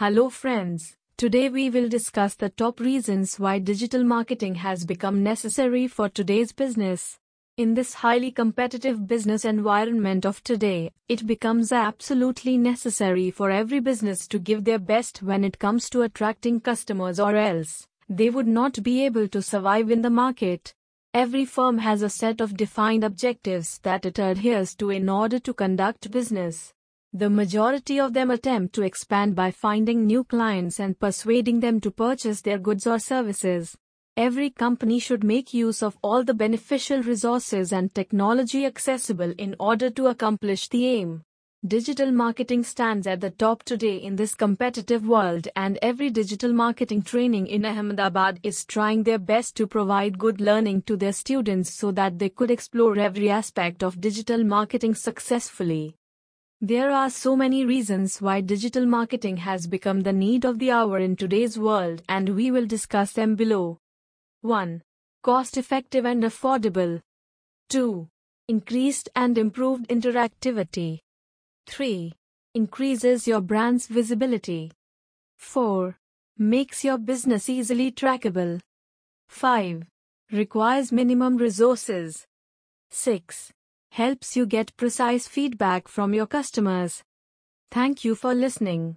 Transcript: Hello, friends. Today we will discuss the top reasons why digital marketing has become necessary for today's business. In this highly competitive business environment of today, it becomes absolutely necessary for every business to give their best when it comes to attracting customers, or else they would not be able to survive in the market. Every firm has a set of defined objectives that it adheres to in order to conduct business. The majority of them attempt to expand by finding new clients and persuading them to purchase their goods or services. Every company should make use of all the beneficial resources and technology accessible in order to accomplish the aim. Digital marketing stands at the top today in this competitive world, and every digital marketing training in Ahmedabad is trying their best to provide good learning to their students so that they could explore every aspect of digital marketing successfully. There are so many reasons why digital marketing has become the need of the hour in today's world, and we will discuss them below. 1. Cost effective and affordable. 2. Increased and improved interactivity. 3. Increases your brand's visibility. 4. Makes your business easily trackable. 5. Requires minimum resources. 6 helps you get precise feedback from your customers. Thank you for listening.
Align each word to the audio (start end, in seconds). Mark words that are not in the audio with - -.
Hello, 0.00 0.30
friends. 0.30 0.94
Today 1.16 1.48
we 1.48 1.70
will 1.70 1.88
discuss 1.88 2.36
the 2.36 2.50
top 2.50 2.78
reasons 2.78 3.36
why 3.36 3.58
digital 3.58 4.04
marketing 4.04 4.54
has 4.54 4.84
become 4.86 5.24
necessary 5.24 5.88
for 5.88 6.08
today's 6.08 6.52
business. 6.52 7.18
In 7.56 7.74
this 7.74 7.94
highly 7.94 8.30
competitive 8.30 9.08
business 9.08 9.44
environment 9.44 10.24
of 10.24 10.40
today, 10.44 10.92
it 11.08 11.26
becomes 11.26 11.72
absolutely 11.72 12.56
necessary 12.56 13.32
for 13.32 13.50
every 13.50 13.80
business 13.80 14.28
to 14.28 14.38
give 14.38 14.62
their 14.62 14.78
best 14.78 15.20
when 15.20 15.42
it 15.42 15.58
comes 15.58 15.90
to 15.90 16.02
attracting 16.02 16.60
customers, 16.60 17.18
or 17.18 17.34
else 17.34 17.88
they 18.08 18.30
would 18.30 18.46
not 18.46 18.80
be 18.84 19.04
able 19.04 19.26
to 19.26 19.42
survive 19.42 19.90
in 19.90 20.02
the 20.02 20.10
market. 20.10 20.74
Every 21.12 21.44
firm 21.44 21.78
has 21.78 22.02
a 22.02 22.08
set 22.08 22.40
of 22.40 22.56
defined 22.56 23.02
objectives 23.02 23.80
that 23.82 24.06
it 24.06 24.20
adheres 24.20 24.76
to 24.76 24.90
in 24.90 25.08
order 25.08 25.40
to 25.40 25.52
conduct 25.52 26.12
business. 26.12 26.72
The 27.14 27.30
majority 27.30 27.98
of 27.98 28.12
them 28.12 28.30
attempt 28.30 28.74
to 28.74 28.82
expand 28.82 29.34
by 29.34 29.50
finding 29.50 30.04
new 30.04 30.24
clients 30.24 30.78
and 30.78 30.98
persuading 30.98 31.60
them 31.60 31.80
to 31.80 31.90
purchase 31.90 32.42
their 32.42 32.58
goods 32.58 32.86
or 32.86 32.98
services. 32.98 33.74
Every 34.18 34.50
company 34.50 34.98
should 34.98 35.24
make 35.24 35.54
use 35.54 35.82
of 35.82 35.96
all 36.02 36.22
the 36.22 36.34
beneficial 36.34 37.02
resources 37.02 37.72
and 37.72 37.94
technology 37.94 38.66
accessible 38.66 39.32
in 39.38 39.56
order 39.58 39.88
to 39.90 40.08
accomplish 40.08 40.68
the 40.68 40.86
aim. 40.86 41.22
Digital 41.66 42.12
marketing 42.12 42.62
stands 42.62 43.06
at 43.06 43.20
the 43.20 43.30
top 43.30 43.62
today 43.62 43.96
in 43.96 44.14
this 44.14 44.34
competitive 44.34 45.08
world, 45.08 45.48
and 45.56 45.78
every 45.80 46.10
digital 46.10 46.52
marketing 46.52 47.02
training 47.02 47.46
in 47.46 47.64
Ahmedabad 47.64 48.38
is 48.42 48.64
trying 48.66 49.02
their 49.02 49.18
best 49.18 49.56
to 49.56 49.66
provide 49.66 50.18
good 50.18 50.40
learning 50.40 50.82
to 50.82 50.96
their 50.96 51.12
students 51.12 51.72
so 51.72 51.90
that 51.92 52.18
they 52.18 52.28
could 52.28 52.50
explore 52.50 52.98
every 52.98 53.30
aspect 53.30 53.82
of 53.82 54.00
digital 54.00 54.44
marketing 54.44 54.94
successfully. 54.94 55.96
There 56.60 56.90
are 56.90 57.08
so 57.08 57.36
many 57.36 57.64
reasons 57.64 58.20
why 58.20 58.40
digital 58.40 58.84
marketing 58.84 59.36
has 59.36 59.68
become 59.68 60.00
the 60.00 60.12
need 60.12 60.44
of 60.44 60.58
the 60.58 60.72
hour 60.72 60.98
in 60.98 61.14
today's 61.14 61.56
world, 61.56 62.02
and 62.08 62.30
we 62.30 62.50
will 62.50 62.66
discuss 62.66 63.12
them 63.12 63.36
below. 63.36 63.78
1. 64.40 64.82
Cost 65.22 65.56
effective 65.56 66.04
and 66.04 66.24
affordable. 66.24 67.00
2. 67.68 68.08
Increased 68.48 69.08
and 69.14 69.38
improved 69.38 69.86
interactivity. 69.86 70.98
3. 71.68 72.12
Increases 72.54 73.28
your 73.28 73.40
brand's 73.40 73.86
visibility. 73.86 74.72
4. 75.36 75.96
Makes 76.38 76.82
your 76.82 76.98
business 76.98 77.48
easily 77.48 77.92
trackable. 77.92 78.58
5. 79.28 79.84
Requires 80.32 80.90
minimum 80.90 81.36
resources. 81.36 82.26
6 82.90 83.52
helps 83.90 84.36
you 84.36 84.46
get 84.46 84.74
precise 84.76 85.28
feedback 85.28 85.88
from 85.88 86.14
your 86.14 86.26
customers. 86.26 87.02
Thank 87.70 88.04
you 88.04 88.14
for 88.14 88.34
listening. 88.34 88.96